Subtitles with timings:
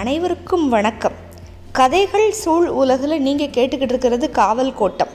[0.00, 1.12] அனைவருக்கும் வணக்கம்.
[1.72, 5.08] கதைகள் சூழ் உலகில் நீங்கள் கேட்டுக்கிட்டு இருக்கிறது காவல் கோட்டம்.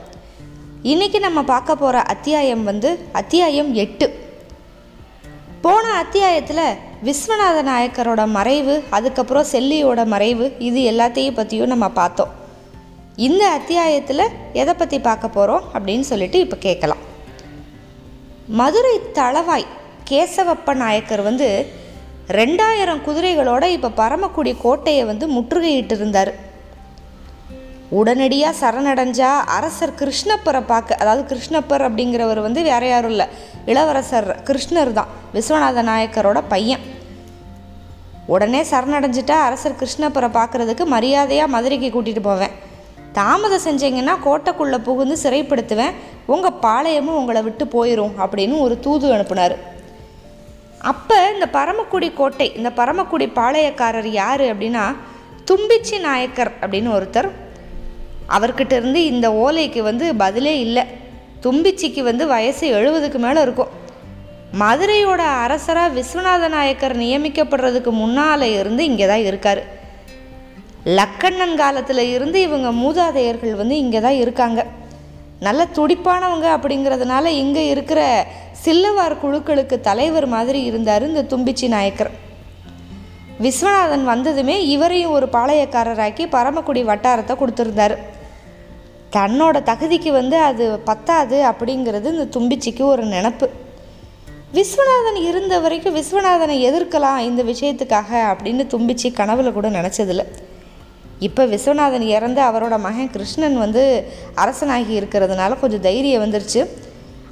[0.82, 4.06] இன்றைக்கி நம்ம பார்க்க போகிற அத்தியாயம் வந்து அத்தியாயம் எட்டு.
[5.60, 12.30] போன அத்தியாயத்தில் விஸ்வநாத நாயக்கரோட மறைவு அதுக்கப்புறம் செல்லியோட மறைவு இது எல்லாத்தையும் பற்றியும் நம்ம பார்த்தோம்.
[13.16, 16.98] இந்த அத்தியாயத்தில் எதை பற்றி பார்க்க போகிறோம் அப்படின்னு சொல்லிட்டு இப்போ கேட்கலாம்.
[18.46, 19.66] மதுரை தளவாய்
[20.10, 21.66] கேசவப்ப நாயக்கர் வந்து
[22.28, 26.30] ரெண்டாயிரம் குதிரைகளோட இப்போ பரமக்குடி கோட்டையை வந்து முற்றுகையிட்டு இருந்தார்
[27.90, 33.26] உடனடியாக சரணடைஞ்சா அரசர் கிருஷ்ணப்பரை பார்க்க அதாவது கிருஷ்ணப்பர் அப்படிங்கிறவர் வந்து வேற யாரும் இல்லை
[33.66, 36.82] இளவரசர் கிருஷ்ணர் தான் விஸ்வநாத நாயக்கரோட பையன்.
[38.26, 42.50] உடனே சரணடைஞ்சிட்டா அரசர் கிருஷ்ணப்பரை பார்க்குறதுக்கு மரியாதையாக மதுரைக்கு கூட்டிகிட்டு போவேன்.
[43.12, 45.94] தாமதம் செஞ்சீங்கன்னா கோட்டைக்குள்ளே புகுந்து சிறைப்படுத்துவேன்
[46.26, 49.56] உங்கள் பாளையமும் உங்களை விட்டு போயிடும் அப்படின்னு ஒரு தூது அனுப்புனார்.
[50.80, 54.84] அப்போ இந்த பரமக்குடி கோட்டை இந்த பரமக்குடி பாளையக்காரர் யார் அப்படின்னா
[55.50, 57.28] தும்பிச்சி நாயக்கர் அப்படின்னு ஒருத்தர்.
[58.36, 60.84] அவர்கிட்ட இருந்து இந்த ஓலைக்கு வந்து பதிலே இல்லை.
[61.44, 63.72] தும்பிச்சிக்கு வந்து வயசு எழுபதுக்கு மேலே இருக்கும்.
[64.62, 69.62] மதுரையோட அரசராக விஸ்வநாத நாயக்கர் நியமிக்கப்படுறதுக்கு முன்னால் இருந்து இங்கே தான் இருக்கார்.
[70.98, 74.66] லக்கண்ணன் காலத்தில் இருந்து இவங்க மூதாதையர்கள் வந்து இங்கே தான் இருக்காங்க.
[75.40, 78.26] நல்ல துடிப்பானவங்க அப்படிங்கிறதுனால இங்கே இருக்கிற
[78.64, 82.10] சில்லவார் குழுக்களுக்கு தலைவர் மாதிரி இருந்தார் இந்த தும்பிச்சி நாயக்கர்.
[83.40, 87.96] விஸ்வநாதன் வந்ததுமே இவரையும் ஒரு பாளையக்காரராக்கி பரமக்குடி வட்டாரத்தை கொடுத்துருந்தாரு.
[89.16, 93.48] தன்னோட தகுதிக்கு வந்து அது பத்தாது அப்படிங்கிறது இந்த தும்பிச்சிக்கு ஒரு நினப்பு.
[94.54, 100.26] விஸ்வநாதன் இருந்த வரைக்கும் விஸ்வநாதனை எதிர்க்கலாம் இந்த விஷயத்துக்காக அப்படின்னு தும்பிச்சி கனவுல கூட நினச்சதில்லை.
[101.18, 103.82] இப்போ விஸ்வநாதன் இறந்து அவரோட மகன் கிருஷ்ணன் வந்து
[104.36, 106.66] அரசனாகி இருக்கிறதுனால கொஞ்சம் தைரியம் வந்துருச்சு.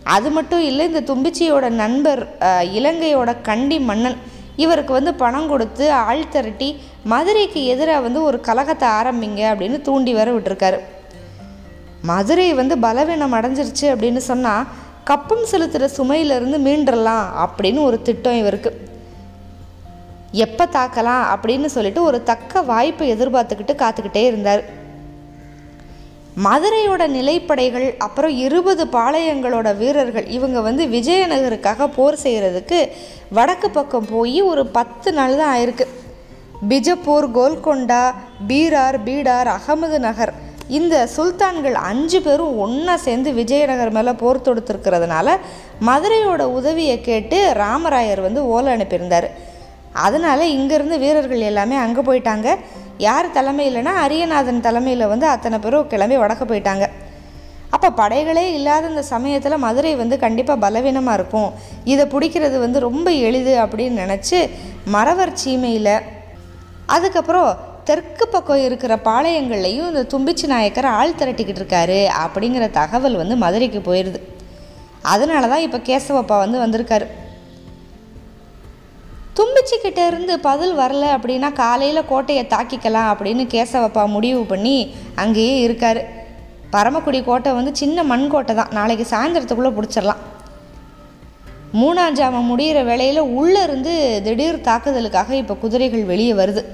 [0.02, 2.36] அது மட்டும் இல்லை இந்த தும்பிச்சியோட நண்பர்
[2.78, 4.16] இலங்கையோட கண்டி மன்னன்
[4.56, 10.32] இவருக்கு வந்து பணம் கொடுத்து ஆள் திரட்டி மதுரைக்கு எதிராக வந்து ஒரு கலகத்தை ஆரம்பிங்க அப்படின்னு தூண்டி வர
[10.32, 10.78] விட்டுருக்காரு.
[12.02, 14.66] மதுரை வந்து பலவீனம் அடைஞ்சிருச்சு அப்படின்னு சொன்னால்
[15.04, 18.83] கப்பம் செலுத்துகிற சுமையிலிருந்து மீண்டுடலாம் அப்படின்னு ஒரு திட்டம் இவருக்கு.
[20.42, 24.62] எப்போ தாக்கலாம் அப்படின்னு சொல்லிட்டு ஒரு தக்க வாய்ப்பை எதிர்பார்த்துக்கிட்டு காத்துக்கிட்டே இருந்தார்.
[26.44, 32.78] மதுரையோட நிலைப்படைகள் அப்புறம் இருபது பாளையங்களோட வீரர்கள் இவங்க வந்து விஜயநகருக்காக போர் செய்கிறதுக்கு
[33.36, 35.86] வடக்கு பக்கம் போய் ஒரு பத்து நாள் தான் ஆயிருக்கு.
[36.70, 38.02] பிஜப்பூர் கோல்கொண்டா
[38.50, 40.34] பீரார் பீடார் அகமது நகர்
[40.78, 45.36] இந்த சுல்தான்கள் அஞ்சு பேரும் ஒன்றா சேர்ந்து விஜயநகர் மேலே போர் தொடுத்துருக்கிறதுனால
[45.88, 49.28] மதுரையோட உதவியை கேட்டு ராமராயர் வந்து ஓலை அனுப்பியிருந்தார்.
[50.06, 52.48] அதனால் இங்கேருந்து வீரர்கள் எல்லாமே அங்கே போயிட்டாங்க.
[53.06, 56.86] யார் தலைமையில்னா அரியநாதன் தலைமையில் வந்து அத்தனை பேரும் கிளம்பி வடக்க போயிட்டாங்க.
[57.74, 61.48] அப்போ படைகளே இல்லாத இந்த சமயத்தில் மதுரை வந்து கண்டிப்பாக பலவீனமாக இருக்கும்.
[61.92, 64.40] இதை பிடிக்கிறது வந்து ரொம்ப எளிது அப்படின்னு நினச்சி
[64.94, 65.96] மறவர் சீமையில்
[66.96, 67.50] அதுக்கப்புறம்
[67.88, 74.20] தெற்கு பக்கம் இருக்கிற பாளையங்கள்லையும் இந்த தும்பிச்சி நாயக்கர் ஆள் திரட்டிக்கிட்டு இருக்காரு அப்படிங்கிற தகவல் வந்து மதுரைக்கு போயிடுது
[75.12, 77.06] அதனால தான் இப்போ கேசவப்பா வந்து வந்திருக்காரு.
[79.36, 86.00] தும்பிச்சிக்கிட்ட இருந்து பதில் வரல அப்படின்னா காலையில் கோட்டையை தாக்கிக்கலாம் அப்படின்னு கேசவப்பா முடிவு பண்ணி அங்கேயே இருக்கார்.
[86.70, 88.72] பரமக்குடி கோட்டை வந்து சின்ன மண் கோட்டை தான்.
[88.72, 90.22] நாளைக்கு சாயந்தரத்துக்குள்ளே பிடிச்சிடலாம்.
[91.80, 96.64] மூணாம் ஜாமம் முடிகிற வேளையில் உள்ளே இருந்து திடீர் தாக்குதலுக்காக இப்போ குதிரைகள் வெளியே வருது.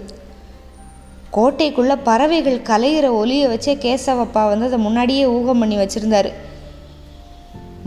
[1.32, 6.32] கோட்டைக்குள்ளே பறவைகள் கலையிற ஒலியை வச்சே கேசவப்பா வந்து அதை முன்னாடியே ஊகம் பண்ணி வச்சுருந்தாரு.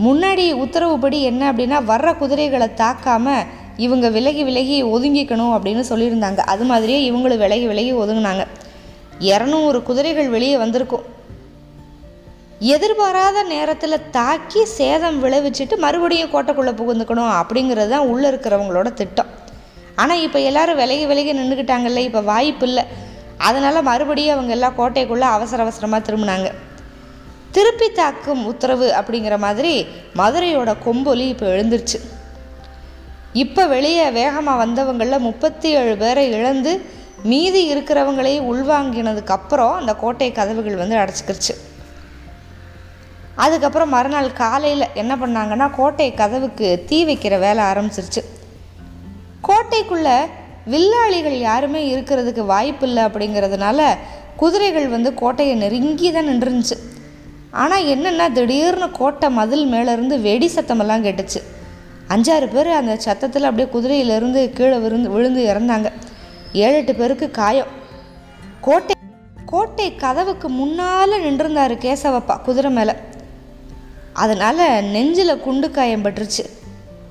[0.04, 3.44] முன்னாடி உத்தரவுப்படி என்ன அப்படின்னா வர்ற குதிரைகளை தாக்காமல்
[3.76, 6.40] இவங்க விலகி விலகி ஒதுங்கிக்கணும் அப்படின்னு சொல்லியிருந்தாங்க.
[6.52, 8.44] அது மாதிரியே இவங்களும் விலகி விலகி ஒதுங்கினாங்க.
[9.30, 11.04] இரநூறு குதிரைகள் வெளியே வந்திருக்கும்.
[12.74, 19.32] எதிர்பாராத நேரத்தில் தாக்கி சேதம் விளைவிச்சிட்டு மறுபடியும் கோட்டைக்குள்ளே புகுந்துக்கணும் அப்படிங்கிறது தான் உள்ளே இருக்கிறவங்களோட திட்டம்.
[20.02, 22.84] ஆனால் இப்போ எல்லாரும் விலகி விலகி நின்றுக்கிட்டாங்கல்ல இப்போ வாய்ப்பு இல்லை.
[23.48, 26.50] அதனால் மறுபடியும் அவங்க எல்லாம் கோட்டைக்குள்ளே அவசர அவசரமாக திரும்பினாங்க.
[27.56, 29.86] திருப்பி தாக்கும் உத்தரவு அப்படிங்கிற மாதிரி
[30.20, 31.98] மதுரையோட கொம்பொலி இப்போ எழுந்துருச்சு.
[33.42, 36.72] இப்போ வெளியே வேகமாக வந்தவங்களில் முப்பத்தி ஏழு பேரை இழந்து
[37.30, 41.54] மீதி இருக்கிறவங்களையும் உள்வாங்கினதுக்கப்புறம் அந்த கோட்டை கதவுகள் வந்து அடைச்சிக்கிருச்சு.
[43.44, 48.22] அதுக்கப்புறம் மறுநாள் காலையில் என்ன பண்ணாங்கன்னா கோட்டை கதவுக்கு தீ வைக்கிற வேலை ஆரம்பிச்சிருச்சு.
[49.48, 50.16] கோட்டைக்குள்ளே
[50.72, 53.88] வில்லாளிகள் யாருமே இருக்கிறதுக்கு வாய்ப்பு இல்லை அப்படிங்கிறதுனால
[54.42, 56.78] குதிரைகள் வந்து கோட்டையை நெருங்கி தான் நின்றுருந்துச்சு.
[57.62, 61.42] ஆனால் என்னென்னா திடீர்னு கோட்டை மதில் மேலேருந்து வெடி சத்தமெல்லாம் கேட்டுச்சு.
[62.08, 65.92] அஞ்சாறு பேர் அந்த சத்தத்தில் அப்படியே குதிரையிலேருந்து கீழே விழுந்து விழுந்து இறந்தாங்க.
[66.52, 67.66] ஏழு எட்டு பேருக்கு காயம்.
[68.60, 68.94] கோட்டை
[69.46, 72.92] கோட்டை கதவுக்கு முன்னால் நின்றிருந்தார் கேசவப்பா குதிரை மேலே.
[74.12, 76.44] அதனால் நெஞ்சில் குண்டு காயம் பட்டுருச்சு.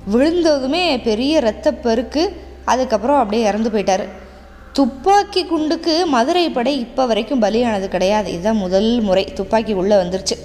[0.06, 4.08] விழுந்ததுமே பெரிய இரத்த பெருக்கு அதுக்கப்புறம் அப்படியே இறந்து போயிட்டார்.
[4.72, 8.32] துப்பாக்கி குண்டுக்கு மதுரை படை இப்போ வரைக்கும் பலியானது கிடையாது.
[8.32, 10.36] இதுதான் முதல் முறை துப்பாக்கி உள்ளே வந்துருச்சு.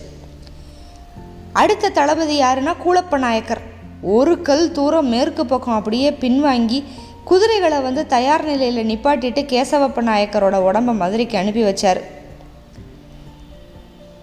[1.53, 3.77] அடுத்த தளபதி யாருன்னா கூலப்ப நாயக்கர்.
[4.01, 6.83] ஒரு கல் தூரம் மேற்கு பக்கம் அப்படியே பின்வாங்கி
[7.23, 12.01] குதிரைகளை வந்து தயார் நிலையில் நிப்பாட்டிட்டு கேசவப்ப நாயக்கரோட உடம்ப மதுரைக்கு அனுப்பி வச்சார்.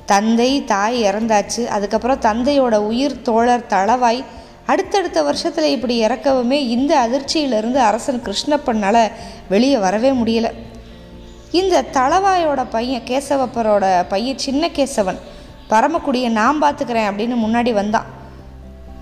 [0.07, 1.67] தந்தை தாய் இறந்தாச்சு.
[1.67, 4.25] அதுக்கப்புறம் தந்தையோட உயிர் தோழர் தளவாய்
[4.67, 9.11] அடுத்தடுத்த வருஷத்தில் இப்படி இறக்கவுமே இந்த அதிர்ச்சியிலிருந்து அரசன் கிருஷ்ணப்பனால்
[9.49, 10.51] வெளியே வரவே முடியல.
[11.51, 15.19] இந்த தளவாயோட பையன் கேசவப்பரோட பையன் சின்ன கேசவன்.
[15.71, 18.16] பரமக்குடியை நான் பார்த்துக்கிறேன் அப்படின்னு முன்னாடி வந்தான்.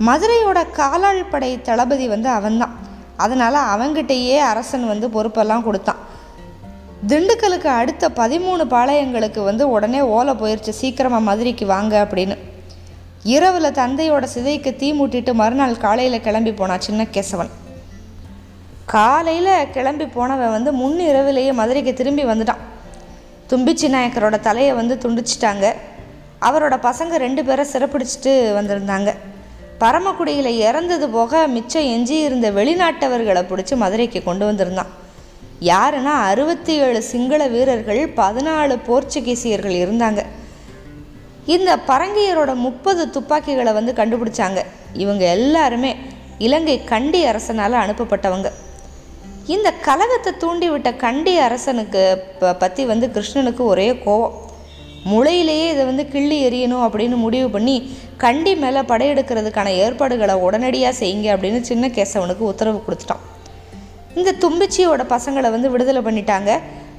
[0.00, 2.78] மதுரையோட காலாள் படை தளபதி வந்து அவன்தான்.
[3.16, 5.96] அதனால் அவங்கிட்டயே அரசன் வந்து பொறுப்பெல்லாம் கொடுத்தான்.
[7.08, 12.38] திண்டுக்கலுக்கு அடுத்த பதிமூணு பாளையங்களுக்கு வந்து உடனே ஓலை போயிடுச்சு சீக்கிரமாக மதுரைக்கு வாங்க அப்படின்னு.
[13.22, 17.48] இரவில் தந்தையோட சிதைக்கு தீ மூட்டிட்டு மறுநாள் காலையில் கிளம்பி போனான் சின்ன கேசவன்.
[18.84, 22.62] காலையில் கிளம்பி போனவன் வந்து முன் இரவிலேயே மதுரைக்கு திரும்பி வந்துட்டான்.
[23.48, 25.72] தும்பிச்சி நாயக்கரோட தலையை வந்து துண்டிச்சிட்டாங்க.
[26.40, 29.14] அவரோட பசங்க ரெண்டு பேரை சிறப்பிடிச்சிட்டு வந்திருந்தாங்க.
[29.84, 34.92] பரமக்குடியில் இறந்தது போக மிச்சம் எஞ்சி இருந்த வெளிநாட்டவர்களை பிடிச்சி மதுரைக்கு கொண்டு வந்திருந்தான்.
[35.70, 40.20] யாருன்னா அறுபத்தி ஏழு சிங்கள வீரர்கள் பதினாலு போர்ச்சுகீசியர்கள் இருந்தாங்க.
[41.54, 44.60] இந்த பரங்கியரோட முப்பது துப்பாக்கிகளை வந்து கண்டுபிடிச்சாங்க.
[45.02, 45.90] இவங்க எல்லாருமே
[46.46, 48.48] இலங்கை கண்டி அரசனால் அனுப்பப்பட்டவங்க.
[49.54, 52.02] இந்த கலகத்தை தூண்டிவிட்ட கண்டி அரசனுக்கு
[52.40, 54.36] ப பற்றி வந்து கிருஷ்ணனுக்கு ஒரே கோவம்.
[55.10, 57.76] முளையிலேயே இதை வந்து கிள்ளி எறியணும் அப்படின்னு முடிவு பண்ணி
[58.22, 63.24] கண்டி மேலே படையெடுக்கிறதுக்கான ஏற்பாடுகளை உடனடியாக செய்யுங்க அப்படின்னு சின்ன கேசவனுக்கு உத்தரவு கொடுத்துட்டான்.
[64.18, 66.50] இந்த தும்பிச்சியோட பசங்களை வந்து விடுதலை பண்ணிட்டாங்க.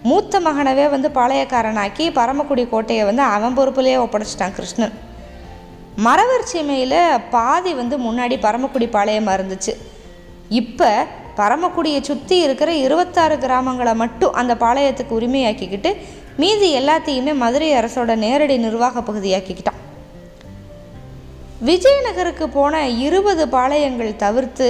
[0.10, 4.96] மூத்த மகனவே வந்து பாளையக்காரனாக்கி பரமக்குடி கோட்டையை வந்து அவன் பொறுப்புலேயே ஒப்படைச்சிட்டான் கிருஷ்ணன்.
[6.06, 7.00] மரவர் சீமையில்
[7.36, 9.74] பாதி வந்து முன்னாடி பரமக்குடி பாளையமாக இருந்துச்சு.
[10.60, 10.90] இப்போ
[11.40, 15.92] பரமக்குடியை சுற்றி இருக்கிற இருபத்தாறு கிராமங்களை மட்டும் அந்த பாளையத்துக்கு உரிமையாக்கிக்கிட்டு
[16.42, 19.80] மீதி எல்லாத்தையுமே மதுரை அரசோட நேரடி நிர்வாக பகுதியாக்கிக்கிட்டான்.
[21.70, 24.68] விஜயநகருக்கு போன இருபது பாளையங்கள் தவிர்த்து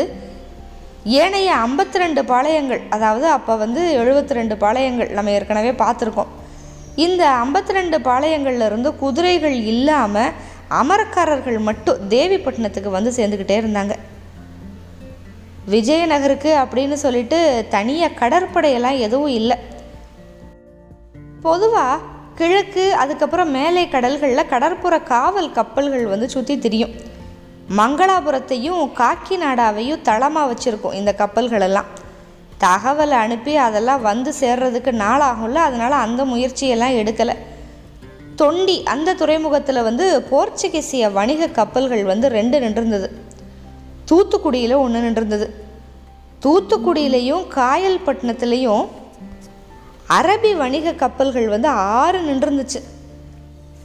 [1.22, 6.32] ஏனைய ஐம்பத்தி ரெண்டு பாளையங்கள் அதாவது அப்போ வந்து எழுபத்தி ரெண்டு பாளையங்கள் நம்ம ஏற்கனவே பார்த்துருக்கோம்.
[7.06, 10.34] இந்த ஐம்பத்தி ரெண்டு பாளையங்கள்லேருந்து குதிரைகள் இல்லாமல்
[10.82, 13.96] அமரக்காரர்கள் மட்டும் தேவிப்பட்டினத்துக்கு வந்து சேர்ந்துக்கிட்டே இருந்தாங்க.
[15.76, 17.40] விஜயநகருக்கு அப்படின்னு சொல்லிட்டு
[17.70, 19.58] தனியாக கடற்படையெல்லாம் எதுவும் இல்லை.
[21.46, 22.04] பொதுவாக
[22.36, 26.94] கிழக்கு அதுக்கப்புறம் மேலே கடல்களில் கடற்புற காவல் கப்பல்கள் வந்து சுற்றி திரியும்.
[27.78, 31.90] மங்களாபுரத்தையும் காக்கிநாடாவையும் தளமாக வச்சுருக்கோம் இந்த கப்பல்களெல்லாம்.
[32.60, 37.36] தகவலை அனுப்பி அதெல்லாம் வந்து சேர்றதுக்கு நாளாகும்ல அதனால் அந்த முயற்சியெல்லாம் எடுக்கலை.
[38.38, 43.10] தொண்டி அந்த துறைமுகத்தில் வந்து போர்ச்சுகீசிய வணிக கப்பல்கள் வந்து ரெண்டு நின்றிருந்தது.
[44.12, 45.48] தூத்துக்குடியில் ஒன்று நின்றிருந்தது.
[46.46, 48.86] தூத்துக்குடியிலையும் காயல்பட்டினத்துலேயும்
[50.10, 52.80] அரபி வணிக கப்பல்கள் வந்து ஆறு நின்றுருந்துச்சு.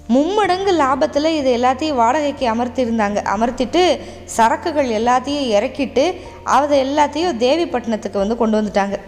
[0.09, 3.19] மும்மடங்கு லாபத்தில் இது எல்லாத்தையும் வாடகைக்கு அமர்த்தியிருந்தாங்க.
[3.35, 4.01] அமர்த்திட்டு
[4.37, 6.05] சரக்குகள் எல்லாத்தையும் இறக்கிட்டு
[6.45, 8.99] அதை எல்லாத்தையும் தேவிப்பட்டினத்துக்கு வந்து கொண்டு வந்துட்டாங்க.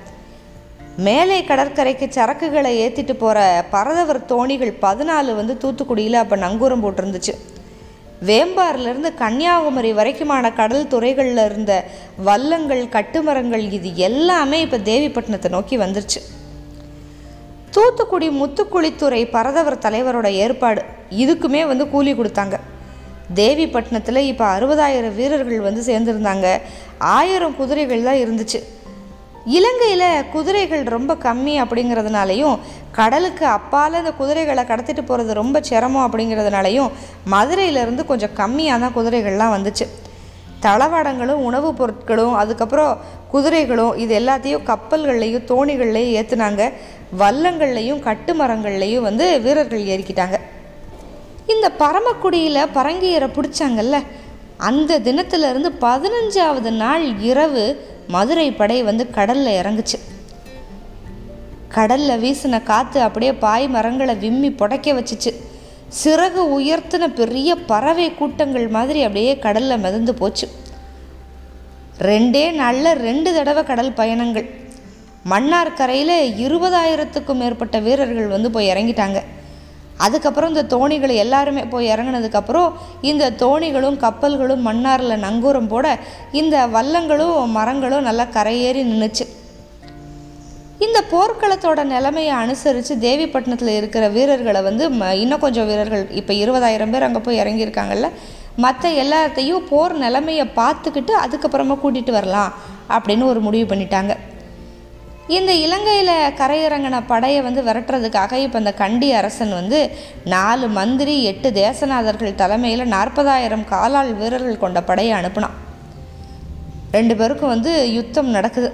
[0.97, 7.35] மேலே கடற்கரைக்கு சரக்குகளை ஏற்றிட்டு போகிற பரதவர் தோணிகள் பதினாலு வந்து தூத்துக்குடியில் அப்போ நங்கூரம் போட்டிருந்துச்சு.
[8.29, 11.85] வேம்பார்லேருந்து கன்னியாகுமரி வரைக்குமான கடல் துறைகளில் இருந்த
[12.25, 16.23] வல்லங்கள் கட்டுமரங்கள் இது எல்லாமே இப்போ தேவிப்பட்டினத்தை நோக்கி வந்துருச்சு.
[17.75, 20.83] தூத்துக்குடி முத்துக்குளித்துறை பரதவர் தலைவரோட ஏற்பாடு.
[21.23, 22.57] இதுக்குமே வந்து கூலி கொடுத்தாங்க.
[23.39, 26.47] தேவிப்பட்டினத்தில் இப்போ அறுபதாயிரம் வீரர்கள் வந்து சேர்ந்துருந்தாங்க.
[27.17, 28.61] ஆயிரம் குதிரைகள் தான் இருந்துச்சு.
[29.59, 32.59] இலங்கையில் குதிரைகள் ரொம்ப கம்மி அப்படிங்கிறதுனாலையும்
[32.99, 36.91] கடலுக்கு அப்பால் அந்த குதிரைகளை கடத்திட்டு போகிறது ரொம்ப சிரமம் அப்படிங்கிறதுனாலையும்
[37.35, 39.87] மதுரையிலேருந்து கொஞ்சம் கம்மியாக தான் குதிரைகள்லாம் வந்துச்சு.
[40.63, 46.73] தளவாடங்களும் உணவுப் பொருட்களும் அதுக்கப்புறம் குதிரைகளும் இது எல்லாத்தையும் கப்பல்கள்லையும் தோணிகள்லையும் ஏற்றுனாங்க
[47.19, 50.41] வல்லங்கள்லையும் கட்டுமரங்கள்லையும் வந்து வீரர்கள் ஏறிக்கிட்டாங்க.
[51.47, 54.03] இந்த பரமக்குடியில் பரங்கியரை பிடிச்சாங்கல்ல
[54.57, 59.99] அந்த தினத்திலிருந்து பதினஞ்சாவது நாள் இரவு மதுரை படை வந்து கடலில் இறங்குச்சு.
[61.69, 65.35] கடலில் வீசின காற்று அப்படியே பாய் மரங்களை விம்மி புடைக்க வச்சுச்சு.
[66.01, 70.47] சிறகு உயர்த்தின பெரிய பறவை கூட்டங்கள் மாதிரி அப்படியே கடலில் மிதந்து போச்சு.
[72.09, 74.47] ரெண்டே நாளில் ரெண்டு தடவை கடல் பயணங்கள்.
[75.33, 79.21] மன்னார் கரையில் இருபதாயிரத்துக்கும் மேற்பட்ட வீரர்கள் வந்து போய் இறங்கிட்டாங்க.
[80.05, 82.71] அதுக்கப்புறம் இந்த தோணிகள் எல்லாருமே போய் இறங்கினதுக்கப்புறம்
[83.11, 85.87] இந்த தோணிகளும் கப்பல்களும் மன்னாரில் நங்கூரம் போட
[86.41, 89.27] இந்த வல்லங்களும் மரங்களும் நல்லா கரையேறி நின்றுச்சு
[90.83, 97.03] இந்த போர்க்களத்தோட நிலைமையை அனுசரித்து தேவிப்பட்டினத்தில் இருக்கிற வீரர்களை வந்து ம- இன்னும் கொஞ்சம் வீரர்கள் இப்போ இருபதாயிரம் பேர்
[97.03, 98.09] அங்கே போய் இறங்கியிருக்காங்கல்ல
[98.57, 102.53] மற்ற எல்லாத்தையும் போர் நிலைமையை பார்த்துக்கிட்டு அதுக்கப்புறமா கூட்டிகிட்டு வரலாம்
[102.89, 104.13] அப்படின்னு ஒரு முடிவு பண்ணிட்டாங்க.
[105.29, 109.79] இந்த இலங்கையில் கரையிறங்கின படையை வந்து விரட்டுறதுக்காக இப்போ இந்த கண்டி அரசன் வந்து
[110.25, 115.57] நாலு மந்திரி எட்டு தேசநாதர்கள் தலைமையில் நாற்பதாயிரம் காலாள் வீரர்கள் கொண்ட படையை அனுப்புனான்.
[116.91, 118.71] ரெண்டு பேருக்கும் வந்து யுத்தம் நடக்குது.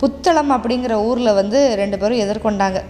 [0.00, 2.80] புத்தளம் அப்படிங்கிற ஊரில் வந்து ரெண்டு பேரும் எதிர்கொண்டாங்க.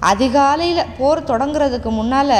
[0.00, 2.38] அதிகாலையில் போர் தொடங்குறதுக்கு முன்னால்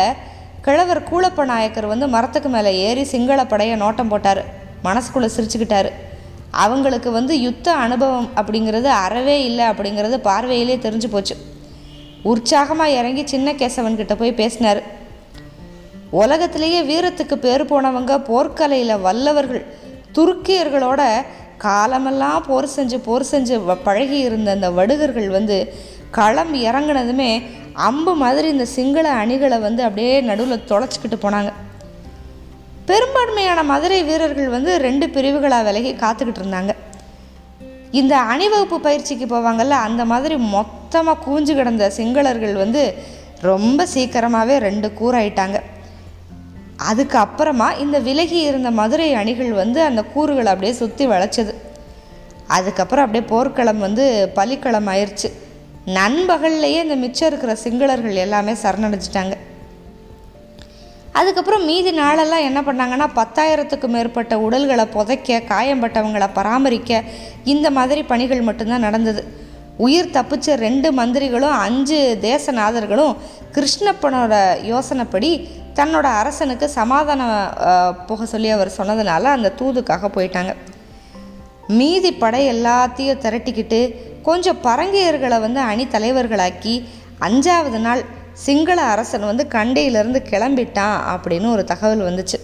[0.61, 4.43] கிழவர் கூலப்ப நாயக்கர் வந்து மரத்துக்கு மேலே ஏறி சிங்கள படையை நோட்டம் போட்டார்.
[4.85, 5.91] மனசுக்குள்ளே சிரிச்சுக்கிட்டாரு.
[6.51, 11.37] அவங்களுக்கு வந்து யுத்த அனுபவம் அப்படிங்கிறது அறவே இல்லை அப்படிங்கிறது பார்வையிலே தெரிஞ்சு போச்சு.
[12.23, 14.83] உற்சாகமாக இறங்கி சின்ன கேசவன்கிட்ட போய் பேசினார்.
[16.11, 19.65] உலகத்திலேயே வீரத்துக்கு பேர் போனவங்க போர்க்கலையில் வல்லவர்கள்
[20.13, 21.03] துருக்கியர்களோட
[21.59, 25.75] காலமெல்லாம் போர் செஞ்சு போர் செஞ்சு வ- பழகி இருந்த அந்த வடுகர்கள் வந்து
[26.11, 27.43] களம் இறங்குனதுமே
[27.73, 31.53] அம்பு மாதிரி இந்த சிங்கள அணிகளை வந்து அப்படியே நடுவில் தொலைச்சிக்கிட்டு போனாங்க.
[32.87, 36.73] பெரும்பான்மையான மதுரை வீரர்கள் வந்து ரெண்டு பிரிவுகளாக விலகி காத்துக்கிட்டு இருந்தாங்க.
[37.91, 42.95] இந்த அணிவகுப்பு பயிற்சிக்கு போவாங்கள்ல அந்த மாதிரி மொத்தமாக கூஞ்சு கிடந்த சிங்களர்கள் வந்து
[43.41, 45.63] ரொம்ப சீக்கிரமாகவே ரெண்டு கூறாயிட்டாங்க
[46.77, 51.55] அதுக்கு அப்புறமா இந்த விலகி இருந்த மதுரை அணிகள் வந்து அந்த கூறுகளை அப்படியே சுற்றி வளைச்சது.
[52.47, 55.31] அதுக்கப்புறம் அப்படியே போர்க்களம் வந்து பலிக்களம் ஆயிடுச்சு
[55.87, 59.37] நண்பகல்லையே இந்த மிச்சம் இருக்கிற சிங்களர்கள் எல்லாமே சரணடைஞ்சிட்டாங்க.
[61.13, 67.03] அதுக்கப்புறம் மீதி நாளெல்லாம் என்ன பண்ணாங்கன்னா பத்தாயிரத்துக்கும் மேற்பட்ட உடல்களை புதைக்க காயம்பட்டவங்களை பராமரிக்க
[67.45, 69.44] இந்த மாதிரி பணிகள் மட்டும்தான் நடந்தது.
[69.77, 73.17] உயிர் தப்பிச்ச ரெண்டு மந்திரிகளும் அஞ்சு தேசநாதர்களும்
[73.55, 77.53] கிருஷ்ணப்பனோட யோசனைப்படி தன்னோட அரசனுக்கு சமாதானம்
[78.07, 80.55] போக சொல்லி அவர் சொன்னதுனால அந்த தூதுக்காக போயிட்டாங்க.
[81.69, 83.81] மீதி படை எல்லாத்தையும் திரட்டிக்கிட்டு
[84.23, 86.75] கொஞ்சம் பரங்கையர்களை வந்து அணி தலைவர்களாக்கி
[87.21, 92.39] அஞ்சாவது நாள் சிங்கள அரசன் வந்து கண்டையிலிருந்து கிளம்பிட்டான் அப்படின்னு ஒரு தகவல் வந்துச்சு.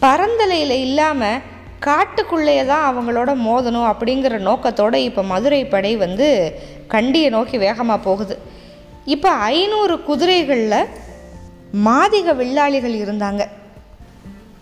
[0.00, 1.42] பரந்தலையில் இல்லாமல்
[1.86, 6.26] காட்டுக்குள்ளேயே தான் அவங்களோட மோதணும் அப்படிங்கிற நோக்கத்தோடு இப்போ மதுரை படை வந்து
[6.94, 8.34] கண்டியை நோக்கி வேகமாக போகுது.
[9.14, 10.90] இப்போ ஐநூறு குதிரைகளில்
[11.86, 13.42] மாதிக வில்லாளிகள் இருந்தாங்க.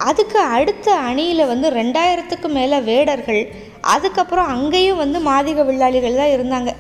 [0.09, 3.43] அதுக்கு அடுத்த அணியில் வந்து ரெண்டாயிரத்துக்கு மேலே வேடர்கள்
[3.95, 6.73] அதுக்கப்புறம் அங்கேயும் வந்து மாதிக வில்லாளிகள் தான் இருந்தாங்க.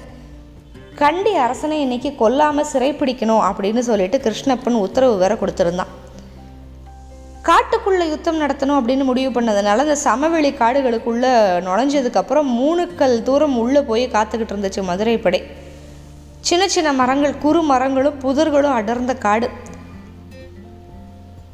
[1.02, 5.92] கண்டி அரசனை இன்னைக்கு கொல்லாமல் சிறைப்பிடிக்கணும் அப்படின்னு சொல்லிட்டு கிருஷ்ணப்பன் உத்தரவு வேற கொடுத்துருந்தான்.
[7.46, 11.30] காட்டுக்குள்ளே யுத்தம் நடத்தணும் அப்படின்னு முடிவு பண்ணதுனால அந்த சமவெளி காடுகளுக்குள்ளே
[11.66, 15.42] நுழைஞ்சதுக்கப்புறம் மூணுக்கள் தூரம் உள்ளே போய் காத்துக்கிட்டு இருந்துச்சு மதுரை படை.
[16.40, 19.48] சின்ன சின்ன மரங்கள் குறு மரங்களும் புதர்களும் அடர்ந்த காடு.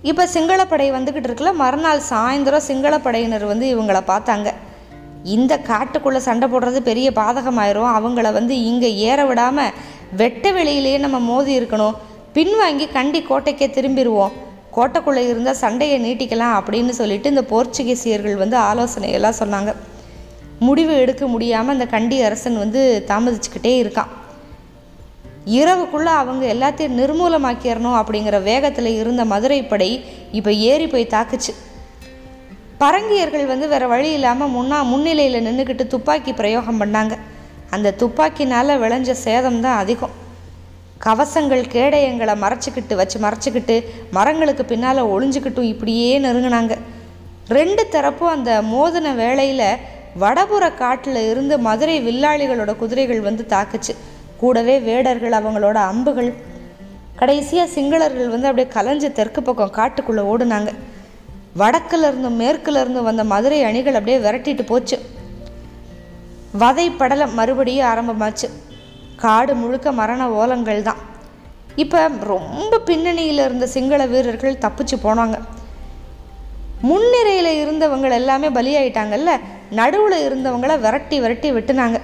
[0.03, 4.49] இப்போ சிங்களப்படை வந்துக்கிட்டு இருக்குல்ல மறுநாள் சாயந்தரம் சிங்களப்படையினர் வந்து இவங்கள பார்த்தாங்க.
[5.23, 7.93] இந்த காட்டுக்குள்ளே சண்டை போடுறது பெரிய பாதகமாயிரும்.
[7.99, 9.73] அவங்கள வந்து இங்கே ஏற விடாமல்
[10.17, 11.95] வெட்ட வெளியிலேயே நம்ம மோதி இருக்கணும்.
[12.35, 14.35] பின்வாங்கி கண்டி கோட்டைக்கே திரும்பிடுவோம்
[14.77, 19.73] கோட்டைக்குள்ளே இருந்தால் சண்டையை நீட்டிக்கலாம் அப்படின்னு சொல்லிட்டு இந்த போர்ச்சுகீசியர்கள் வந்து ஆலோசனை எல்லாம் சொன்னாங்க.
[20.59, 24.13] முடிவு எடுக்க முடியாமல் அந்த கண்டி அரசன் வந்து தாமதிச்சுக்கிட்டே இருக்கான்.
[25.59, 31.53] இரவுக்குள்ளே அவங்க எல்லாத்தையும் நிர்மூலமாக்கிடணும் அப்படிங்கிற வேகத்தில் இருந்த மதுரை படை இப்போ ஏறி போய் தாக்குச்சு.
[32.81, 37.17] பரங்கியர்கள் வந்து வேற வழி இல்லாமல் முன்னா முன்னிலையில் நின்றுக்கிட்டு துப்பாக்கி பிரயோகம் பண்ணாங்க.
[37.71, 40.15] அந்த துப்பாக்கினால் விளைஞ்ச சேதம் தான் அதிகம்.
[41.05, 46.79] கவசங்கள் கேடயங்களை மறைச்சிக்கிட்டு வச்சு மறைச்சிக்கிட்டு மரங்களுக்கு பின்னால் ஒளிஞ்சுக்கிட்டும் இப்படியே நெருங்கினாங்க.
[47.49, 49.67] ரெண்டு தரப்பும் அந்த மோதின வேளையில்
[50.21, 53.95] வடபுற காட்டில் இருந்து மதுரை வில்லாளிகளோட குதிரைகள் வந்து தாக்குச்சு.
[54.37, 56.33] கூடவே வேடர்கள் அவங்களோட அம்புகள்.
[57.17, 60.71] கடைசியாக சிங்களர்கள் வந்து அப்படியே கலைஞ்சு தெற்கு பக்கம் காட்டுக்குள்ளே ஓடுனாங்க.
[61.59, 64.99] வடக்குல இருந்தும் மேற்குல வந்த மதுரை அணிகள் அப்படியே விரட்டிட்டு போச்சு.
[66.53, 68.49] வதை படலம் மறுபடியும் ஆரம்பமாச்சு.
[69.23, 71.01] காடு முழுக்க மரண ஓலங்கள் தான்.
[71.83, 72.01] இப்போ
[72.33, 75.37] ரொம்ப பின்னணியில் இருந்த சிங்கள வீரர்கள் தப்பிச்சு போனாங்க.
[76.89, 79.33] முன்னிரையில் இருந்தவங்க எல்லாமே பலியாயிட்டாங்கல்ல
[79.79, 81.99] நடுவில் இருந்தவங்கள விரட்டி விரட்டி வெட்டுனாங்க.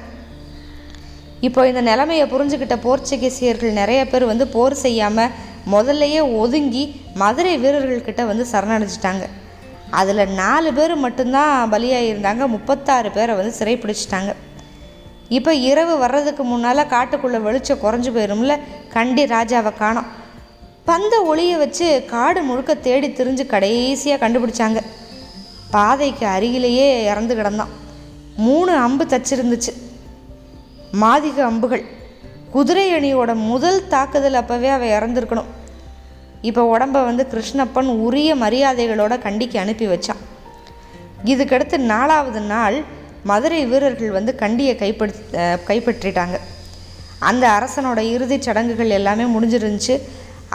[1.47, 5.35] இப்போ இந்த நிலைமையை புரிஞ்சுக்கிட்ட போர்ச்சுகீசியர்கள் நிறைய பேர் வந்து போர் செய்யாமல்
[5.75, 6.85] முதல்லையே ஒதுங்கி
[7.23, 9.25] மதுரை வீரர்கள்கிட்ட வந்து சரணடைஞ்சிட்டாங்க.
[10.01, 14.33] அதில் நாலு பேர் மட்டும்தான் பலியாகியிருந்தாங்க முப்பத்தாறு பேரை வந்து சிறைப்பிடிச்சிட்டாங்க.
[15.37, 18.59] இப்போ இரவு வர்றதுக்கு முன்னால் காட்டுக்குள்ளே வெளிச்சம் குறைஞ்சி போயிரும்ல
[18.93, 20.07] கண்டி ராஜாவை காணோம்.
[20.87, 24.81] பந்த ஒளியை வச்சு காடு முழுக்க தேடி திரிஞ்சு கடைசியாக கண்டுபிடிச்சாங்க.
[25.71, 27.73] பாதைக்கு அருகிலேயே இறந்து கிடந்தான்.
[28.37, 29.73] மூணு அம்பு தச்சிருந்துச்சு.
[31.01, 31.85] மாதிக அம்புகள்.
[32.51, 35.51] குதிரை அணியோட முதல் தாக்குதல் அப்போவே அவள் இறந்துருக்கணும்.
[36.41, 40.23] இப்போ உடம்ப வந்து கிருஷ்ணப்பன் உரிய மரியாதைகளோட கண்டிக்கு அனுப்பி வச்சான்.
[41.25, 42.99] இதுக்கடுத்து நாலாவது நாள்
[43.31, 45.21] மதுரை வீரர்கள் வந்து கண்டியை கைப்பற்றி
[45.69, 46.37] கைப்பற்றிட்டாங்க.
[47.29, 49.97] அந்த அரசனோட இறுதிச் சடங்குகள் எல்லாமே முடிஞ்சிருந்துச்சு.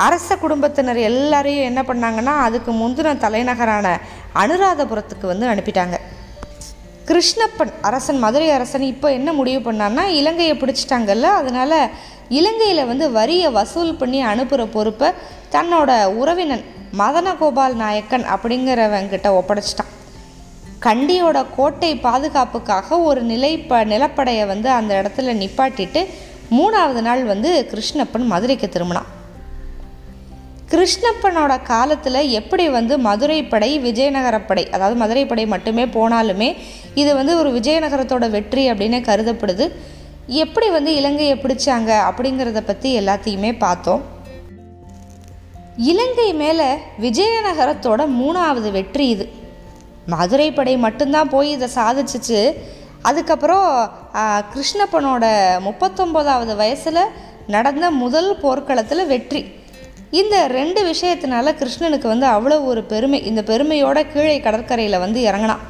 [0.08, 3.88] அரச குடும்பத்தினர் எல்லாரையும் என்ன பண்ணாங்கன்னா அதுக்கு முந்தின தலைநகரான
[4.44, 5.98] அனுராதபுரத்துக்கு வந்து அனுப்பிட்டாங்க.
[7.10, 11.78] கிருஷ்ணப்பன் அரசன் மதுரை அரசன் இப்போ என்ன முடிவு பண்ணான்னா இலங்கையை பிடிச்சிட்டாங்கல்ல அதனால்
[12.40, 15.10] இலங்கையில் வந்து வரியை வசூல் பண்ணி அனுப்புகிற பொறுப்பை
[15.56, 15.92] தன்னோட
[16.22, 16.66] உறவினன்
[17.02, 19.92] மதனகோபால் நாயக்கன் அப்படிங்கிறவங்கிட்ட ஒப்படைச்சிட்டான்.
[20.80, 26.06] கண்டியோட கோட்டை பாதுகாப்புக்காக ஒரு நிலைப்ப நிலப்படையை வந்து அந்த இடத்துல நிப்பாட்டிட்டு
[26.52, 29.10] மூணாவது நாள் வந்து கிருஷ்ணப்பன் மதுரைக்கு திரும்பினான்.
[30.72, 36.56] கிருஷ்ணப்பனோட காலத்தில் எப்படி வந்து மதுரை படை விஜயநகரப்படை அதாவது மதுரை படை மட்டுமே போனாலுமே
[36.96, 39.72] இது வந்து ஒரு விஜயநகரத்தோட வெற்றி அப்படின்னு கருதப்படுது.
[40.28, 44.04] எப்படி வந்து இலங்கையை பிடிச்சாங்க அப்படிங்கிறத பற்றி எல்லாத்தையுமே பார்த்தோம்.
[45.78, 49.44] இலங்கை மேலே விஜயநகரத்தோட மூணாவது வெற்றி இது.
[50.14, 52.40] மதுரை படை மட்டும்தான் போய் இதை சாதிச்சிச்சு.
[53.10, 53.68] அதுக்கப்புறம்
[54.54, 55.26] கிருஷ்ணப்பனோட
[55.68, 57.12] முப்பத்தொம்போதாவது வயசில்
[57.56, 59.42] நடந்த முதல் போர்க்களத்தில் வெற்றி.
[60.20, 63.20] இந்த ரெண்டு விஷயத்தினால கிருஷ்ணனுக்கு வந்து அவ்வளோ ஒரு பெருமை.
[63.30, 65.64] இந்த பெருமையோட கீழே கடற்கரையில் வந்து இறங்கினான்.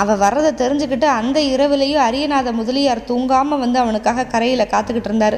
[0.00, 5.36] அவன் வர்றதை தெரிஞ்சுக்கிட்டு அந்த இரவுலேயும் அரியநாத முதலியார் தூங்காமல் வந்து அவனுக்காக கரையில் காத்துக்கிட்டு இருந்தார்.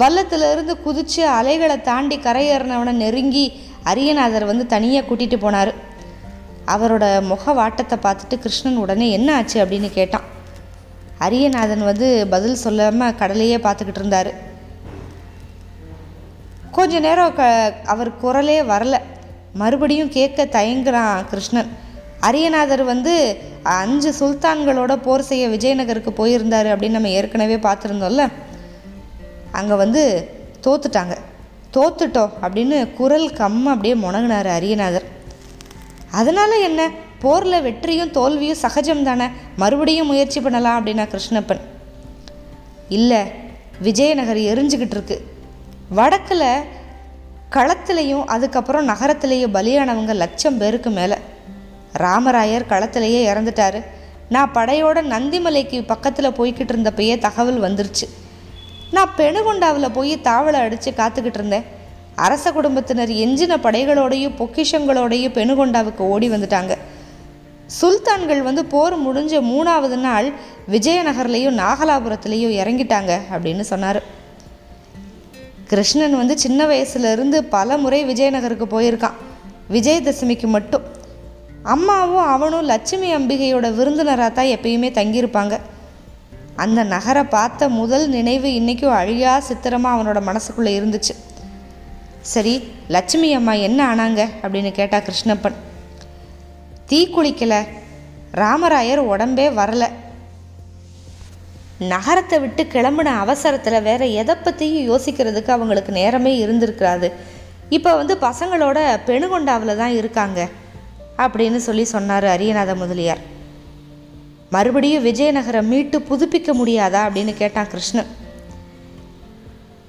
[0.00, 3.46] வல்லத்திலிருந்து குதித்து அலைகளை தாண்டி கரையேறினவனை நெருங்கி
[3.90, 5.72] அரியநாதர் வந்து தனியாக கூட்டிகிட்டு போனார்.
[6.66, 9.64] அவரோட முக வாட்டத்தை பார்த்துட்டு கிருஷ்ணன் உடனே என்ன ஆச்சு?
[9.64, 10.22] அப்படின்னு கேட்டான்.
[11.20, 14.34] அரியநாதன் வந்து பதில் சொல்லாமல் கடலையே பார்த்துக்கிட்டு இருந்தார்.
[16.70, 18.98] கொஞ்ச நேரம் க அவர் குரலே வரல.
[19.54, 21.68] மறுபடியும் கேட்க தயங்குறான் கிருஷ்ணன்.
[22.20, 28.28] அரியநாதர் வந்து அஞ்சு சுல்தான்களோட போர் செய்ய விஜயநகருக்கு போயிருந்தார் அப்படின்னு நம்ம ஏற்கனவே பார்த்துருந்தோம்ல.
[29.52, 30.30] அங்கே வந்து
[30.62, 31.16] தோத்துட்டாங்க.
[31.72, 35.20] தோத்துட்டோம் அப்படின்னு குரல் கம்ம அப்படியே முணங்கினார் அரியநாதர்.
[36.12, 36.90] அதனால் என்ன?
[37.18, 39.26] போரில் வெற்றியும் தோல்வியும் சகஜம் தானே
[39.56, 41.60] மறுபடியும் முயற்சி பண்ணலாம் அப்படின்னா கிருஷ்ணப்பன்.
[42.88, 43.20] இல்லை
[43.80, 45.24] விஜயநகர் எரிஞ்சுக்கிட்டு இருக்கு.
[45.88, 46.62] வடக்கில்
[47.50, 51.14] களத்துலேயும் அதுக்கப்புறம் நகரத்திலேயும் பலியானவங்க லட்சம் பேருக்கு மேலே.
[51.92, 53.84] ராமராயர் களத்திலேயே இறந்துட்டாரு.
[54.28, 58.08] நான் படையோட நந்திமலைக்கு பக்கத்தில் போய்கிட்டு இருந்தப்பயே தகவல் வந்துருச்சு.
[58.90, 61.64] நான் பெணுகொண்டாவில் போய் தாவலை அடித்து காத்துக்கிட்டு இருந்தேன்.
[62.16, 66.76] அரச குடும்பத்தினர் எஞ்சின படைகளோடையும் பொக்கிஷங்களோடையும் பெணுகொண்டாவுக்கு ஓடி வந்துட்டாங்க.
[67.80, 70.32] சுல்தான்கள் வந்து போர் முடிஞ்ச மூணாவது நாள்
[70.70, 74.02] விஜயநகர்லேயும் நாகலாபுரத்துலேயும் இறங்கிட்டாங்க அப்படின்னு சொன்னார்.
[75.66, 79.12] கிருஷ்ணன் வந்து சின்ன வயசுலேருந்து பல முறை விஜயநகருக்கு போயிருக்கான்.
[79.72, 80.82] விஜயதசமிக்கு மட்டும்.
[81.62, 85.58] அம்மாவும் அவனும் லட்சுமி அம்பிகையோட விருந்தினராக தான் எப்பயுமே தங்கியிருப்பாங்க.
[86.56, 91.31] அந்த நகரை பார்த்த முதல் நினைவு இன்றைக்கும் அழியா சித்திரமாக அவனோட மனசுக்குள்ளே இருந்துச்சு.
[92.22, 95.58] சரி லட்சுமி அம்மா என்ன ஆனாங்க அப்படின்னு கேட்டா கிருஷ்ணப்பன்.
[96.86, 97.66] தீ குளிக்கல
[98.34, 99.90] ராமராயர் உடம்பே வரல.
[101.78, 107.10] நகரத்தை விட்டு கிளம்புன அவசரத்தில் வேற எதை பற்றியும் யோசிக்கிறதுக்கு அவங்களுக்கு நேரமே இருந்திருக்காது.
[107.68, 110.48] இப்போ வந்து பசங்களோட பெணுகொண்டாவில் தான் இருக்காங்க
[111.18, 113.22] அப்படின்னு சொல்லி சொன்னார் அரியநாத முதலியார்.
[114.50, 118.06] மறுபடியும் விஜயநகரம் மீட்டு புதுப்பிக்க முடியாதா அப்படின்னு கேட்டான் கிருஷ்ணன்.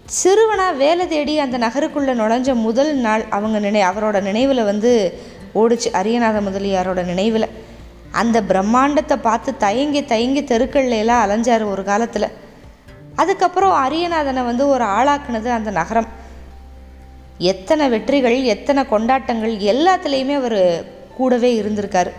[0.05, 5.19] சிறுவனாக வேலை தேடி அந்த நகருக்குள்ளே நுழைஞ்ச முதல் நாள் அவங்க நினை அவரோட நினைவில் வந்து
[5.55, 5.87] ஓடிச்சு.
[5.91, 7.47] அரியநாத முதலியாரோட நினைவில்.
[8.11, 12.27] அந்த பிரம்மாண்டத்தை பார்த்து தயங்கி தயங்கி தெருக்கள்ல எல்லாம் அலைஞ்சார் ஒரு காலத்தில்.
[13.15, 16.07] அதுக்கப்புறம் அரியநாதனை வந்து ஒரு ஆளாக்குனது அந்த நகரம்.
[17.37, 20.83] எத்தனை வெற்றிகள் எத்தனை கொண்டாட்டங்கள் எல்லாத்துலேயுமே அவர்
[21.17, 22.11] கூடவே இருந்திருக்காரு.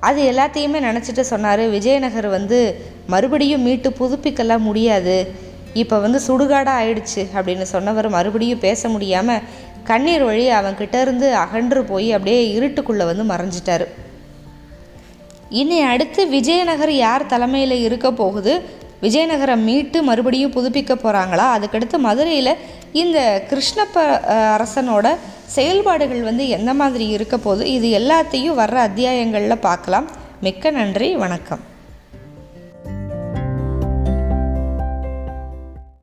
[0.00, 1.68] அது எல்லாத்தையுமே நினச்சிட்டு சொன்னார்.
[1.68, 5.48] விஜயநகர் வந்து மறுபடியும் மீட்டு புதுப்பிக்கலாம் முடியாது.
[5.74, 9.40] இப்போ வந்து சுடுகாடாக ஆயிடுச்சு அப்படின்னு சொன்னவர் மறுபடியும் பேச முடியாமல்
[9.84, 13.86] கண்ணீர் வழி அவன்கிட்ட இருந்து அகன்று போய் அப்படியே இருட்டுக்குள்ளே வந்து மறைஞ்சிட்டாரு.
[15.48, 18.62] இனி அடுத்து விஜயநகர் யார் தலைமையில் இருக்க போகுது?
[19.02, 22.56] விஜயநகரை மீட்டு மறுபடியும் புதுப்பிக்க போகிறாங்களா அதுக்கடுத்து மதுரையில்
[22.92, 24.04] இந்த கிருஷ்ணப்ப
[24.56, 27.72] அரசனோட செயல்பாடுகள் வந்து எந்த மாதிரி இருக்க போகுது?
[27.72, 30.08] இது எல்லாத்தையும் வர்ற அத்தியாயங்களில் பார்க்கலாம்.
[30.40, 31.69] மிக்க நன்றி வணக்கம்.